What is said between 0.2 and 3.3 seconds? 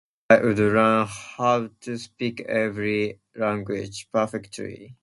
I would learn how to speak every